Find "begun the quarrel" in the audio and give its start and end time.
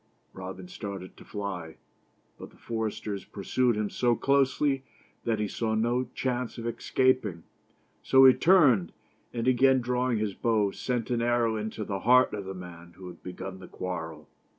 13.21-14.27